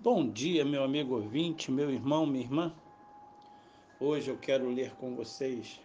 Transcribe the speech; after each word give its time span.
Bom 0.00 0.30
dia, 0.30 0.64
meu 0.64 0.84
amigo 0.84 1.16
ouvinte, 1.16 1.72
meu 1.72 1.90
irmão, 1.90 2.24
minha 2.24 2.44
irmã. 2.44 2.72
Hoje 3.98 4.30
eu 4.30 4.38
quero 4.38 4.70
ler 4.70 4.94
com 4.94 5.16
vocês 5.16 5.80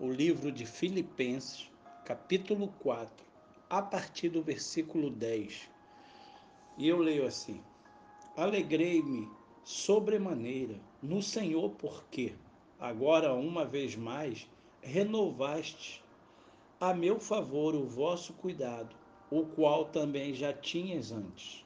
o 0.00 0.10
livro 0.10 0.50
de 0.50 0.66
Filipenses, 0.66 1.70
capítulo 2.04 2.66
4, 2.80 3.24
a 3.70 3.80
partir 3.80 4.28
do 4.30 4.42
versículo 4.42 5.08
10. 5.08 5.70
E 6.76 6.88
eu 6.88 6.98
leio 6.98 7.24
assim: 7.24 7.62
Alegrei-me 8.36 9.30
sobremaneira 9.62 10.74
no 11.00 11.22
Senhor, 11.22 11.70
porque 11.78 12.34
agora, 12.76 13.32
uma 13.34 13.64
vez 13.64 13.94
mais, 13.94 14.48
renovaste 14.82 16.02
a 16.80 16.92
meu 16.92 17.20
favor 17.20 17.76
o 17.76 17.86
vosso 17.86 18.32
cuidado, 18.32 18.96
o 19.30 19.46
qual 19.46 19.84
também 19.84 20.34
já 20.34 20.52
tinhas 20.52 21.12
antes 21.12 21.65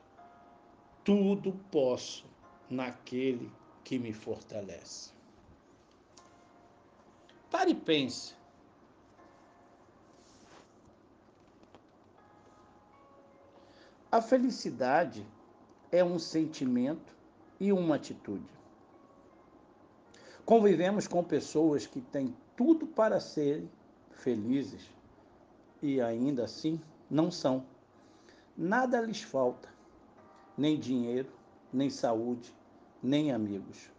tudo 1.03 1.53
posso 1.71 2.25
naquele 2.69 3.51
que 3.83 3.97
me 3.97 4.13
fortalece. 4.13 5.11
Pare 7.49 7.71
e 7.71 7.75
pense. 7.75 8.35
A 14.11 14.21
felicidade 14.21 15.25
é 15.91 16.03
um 16.03 16.19
sentimento 16.19 17.15
e 17.59 17.71
uma 17.71 17.95
atitude. 17.95 18.49
Convivemos 20.45 21.07
com 21.07 21.23
pessoas 21.23 21.87
que 21.87 22.01
têm 22.01 22.35
tudo 22.55 22.85
para 22.85 23.19
serem 23.19 23.69
felizes 24.11 24.89
e 25.81 26.01
ainda 26.01 26.43
assim 26.43 26.79
não 27.09 27.31
são. 27.31 27.65
Nada 28.57 28.99
lhes 29.01 29.21
falta 29.21 29.71
nem 30.57 30.79
dinheiro, 30.79 31.29
nem 31.71 31.89
saúde, 31.89 32.53
nem 33.01 33.31
amigos. 33.31 33.89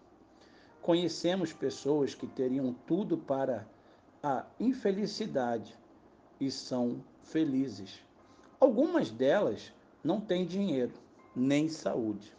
Conhecemos 0.81 1.53
pessoas 1.53 2.14
que 2.14 2.27
teriam 2.27 2.75
tudo 2.86 3.17
para 3.17 3.67
a 4.22 4.44
infelicidade 4.59 5.77
e 6.41 6.50
são 6.50 7.03
felizes. 7.22 8.00
Algumas 8.59 9.11
delas 9.11 9.72
não 10.03 10.20
têm 10.20 10.44
dinheiro, 10.44 10.92
nem 11.34 11.69
saúde. 11.69 12.36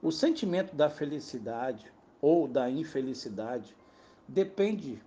O 0.00 0.10
sentimento 0.10 0.74
da 0.74 0.88
felicidade 0.90 1.92
ou 2.20 2.48
da 2.48 2.70
infelicidade 2.70 3.76
depende 4.26 5.00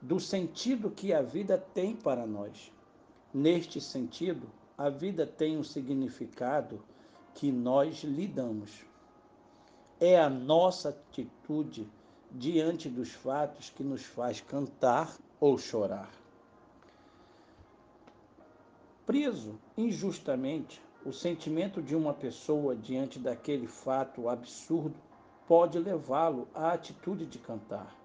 do 0.00 0.20
sentido 0.20 0.90
que 0.90 1.12
a 1.12 1.22
vida 1.22 1.58
tem 1.58 1.94
para 1.96 2.26
nós. 2.26 2.72
Neste 3.32 3.80
sentido, 3.80 4.48
a 4.76 4.88
vida 4.88 5.26
tem 5.26 5.56
um 5.58 5.64
significado 5.64 6.82
que 7.38 7.52
nós 7.52 8.02
lidamos. 8.02 8.84
É 10.00 10.20
a 10.20 10.28
nossa 10.28 10.88
atitude 10.88 11.88
diante 12.32 12.88
dos 12.88 13.12
fatos 13.12 13.70
que 13.70 13.84
nos 13.84 14.04
faz 14.04 14.40
cantar 14.40 15.16
ou 15.38 15.56
chorar. 15.56 16.10
Preso 19.06 19.56
injustamente, 19.76 20.82
o 21.06 21.12
sentimento 21.12 21.80
de 21.80 21.94
uma 21.94 22.12
pessoa 22.12 22.74
diante 22.74 23.20
daquele 23.20 23.68
fato 23.68 24.28
absurdo 24.28 24.96
pode 25.46 25.78
levá-lo 25.78 26.48
à 26.52 26.72
atitude 26.72 27.24
de 27.24 27.38
cantar, 27.38 27.96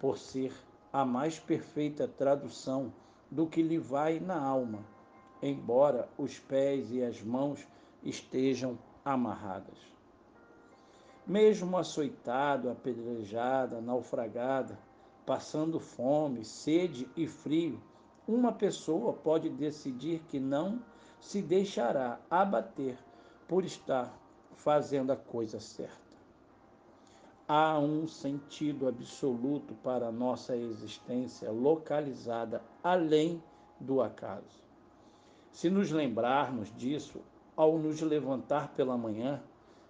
por 0.00 0.18
ser 0.18 0.52
a 0.92 1.04
mais 1.04 1.38
perfeita 1.38 2.08
tradução 2.08 2.92
do 3.30 3.46
que 3.46 3.62
lhe 3.62 3.78
vai 3.78 4.18
na 4.18 4.36
alma, 4.36 4.84
embora 5.40 6.08
os 6.18 6.40
pés 6.40 6.90
e 6.90 7.04
as 7.04 7.22
mãos 7.22 7.64
estejam 8.04 8.78
amarradas. 9.04 9.78
Mesmo 11.26 11.78
açoitado, 11.78 12.68
apedrejada, 12.68 13.80
naufragada, 13.80 14.78
passando 15.24 15.80
fome, 15.80 16.44
sede 16.44 17.08
e 17.16 17.26
frio, 17.26 17.80
uma 18.28 18.52
pessoa 18.52 19.12
pode 19.12 19.48
decidir 19.48 20.20
que 20.28 20.38
não 20.38 20.82
se 21.20 21.40
deixará 21.40 22.20
abater 22.30 22.98
por 23.48 23.64
estar 23.64 24.14
fazendo 24.54 25.10
a 25.12 25.16
coisa 25.16 25.58
certa. 25.60 26.04
Há 27.46 27.78
um 27.78 28.06
sentido 28.06 28.88
absoluto 28.88 29.74
para 29.82 30.10
nossa 30.10 30.56
existência 30.56 31.50
localizada 31.50 32.62
além 32.82 33.42
do 33.78 34.00
acaso. 34.00 34.62
Se 35.52 35.68
nos 35.68 35.90
lembrarmos 35.90 36.74
disso, 36.74 37.20
ao 37.56 37.78
nos 37.78 38.00
levantar 38.00 38.74
pela 38.74 38.96
manhã, 38.96 39.42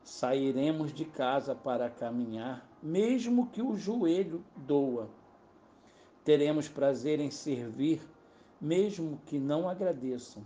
sairemos 0.02 0.92
de 0.92 1.04
casa 1.04 1.54
para 1.54 1.88
caminhar, 1.88 2.68
mesmo 2.82 3.46
que 3.46 3.62
o 3.62 3.76
joelho 3.76 4.44
doa. 4.56 5.08
Teremos 6.22 6.68
prazer 6.68 7.20
em 7.20 7.30
servir, 7.30 8.00
mesmo 8.60 9.20
que 9.26 9.38
não 9.38 9.68
agradeçam. 9.68 10.42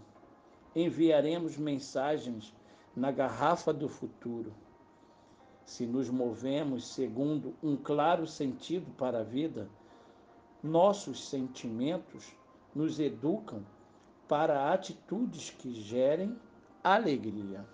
Enviaremos 0.75 1.57
mensagens 1.57 2.55
na 2.95 3.11
garrafa 3.11 3.73
do 3.73 3.89
futuro. 3.89 4.53
Se 5.65 5.87
nos 5.87 6.09
movemos 6.09 6.89
segundo 6.89 7.55
um 7.62 7.77
claro 7.77 8.27
sentido 8.27 8.91
para 8.97 9.21
a 9.21 9.25
vida, 9.25 9.69
nossos 10.62 11.28
sentimentos 11.28 12.33
nos 12.75 12.99
educam 12.99 13.65
para 14.27 14.73
atitudes 14.73 15.51
que 15.51 15.73
gerem 15.73 16.37
alegria. 16.83 17.66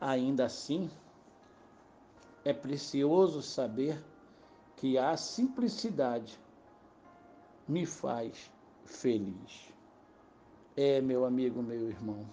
Ainda 0.00 0.46
assim, 0.46 0.90
é 2.44 2.52
precioso 2.52 3.42
saber 3.42 4.02
que 4.76 4.96
a 4.96 5.16
simplicidade 5.16 6.40
me 7.68 7.84
faz 7.84 8.50
feliz. 8.84 9.72
É, 10.76 11.00
meu 11.00 11.24
amigo, 11.24 11.62
meu 11.62 11.88
irmão. 11.88 12.26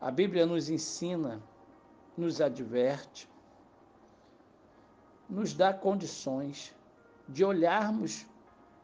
A 0.00 0.10
Bíblia 0.10 0.46
nos 0.46 0.68
ensina, 0.68 1.42
nos 2.16 2.40
adverte, 2.40 3.28
nos 5.28 5.54
dá 5.54 5.72
condições 5.72 6.74
de 7.28 7.44
olharmos 7.44 8.26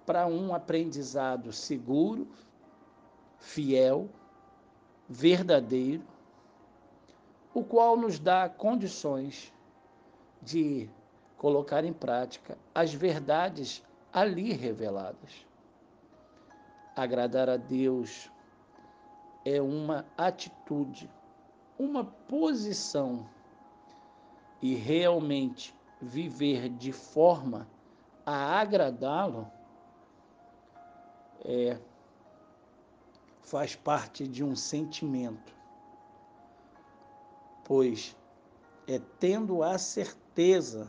para 0.05 0.27
um 0.27 0.55
aprendizado 0.55 1.53
seguro, 1.53 2.29
fiel, 3.39 4.09
verdadeiro, 5.09 6.05
o 7.55 7.65
qual 7.65 7.97
nos 7.97 8.19
dá 8.19 8.49
condições 8.49 9.53
de 10.43 10.89
colocar 11.39 11.85
em 11.85 11.93
prática 11.93 12.59
as 12.75 12.93
verdades 12.93 13.83
ali 14.13 14.53
reveladas. 14.53 15.47
Agradar 16.95 17.49
a 17.49 17.57
Deus 17.57 18.31
é 19.45 19.61
uma 19.61 20.07
atitude, 20.17 21.11
uma 21.79 22.05
posição 22.05 23.29
e 24.61 24.75
realmente 24.75 25.75
viver 26.01 26.69
de 26.69 26.93
forma 26.93 27.69
a 28.25 28.59
agradá-lo 28.61 29.51
é 31.45 31.79
faz 33.47 33.77
parte 33.77 34.27
de 34.27 34.43
um 34.43 34.57
sentimento, 34.57 35.55
pois 37.65 38.17
é 38.89 39.01
tendo 39.21 39.63
a 39.63 39.79
certeza 39.79 40.89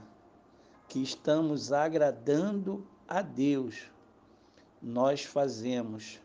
que 0.88 1.02
estamos 1.02 1.72
agradando 1.72 2.86
a 3.08 3.22
Deus, 3.22 3.92
nós 4.82 5.24
fazemos 5.24 6.20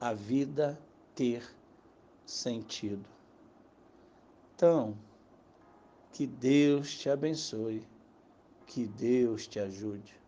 a 0.00 0.14
vida 0.14 0.80
ter 1.14 1.46
sentido. 2.24 3.04
Então, 4.54 4.96
que 6.10 6.26
Deus 6.26 6.96
te 6.96 7.10
abençoe, 7.10 7.86
que 8.66 8.86
Deus 8.86 9.46
te 9.46 9.60
ajude. 9.60 10.23